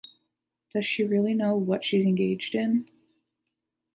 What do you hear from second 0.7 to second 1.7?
Does she really know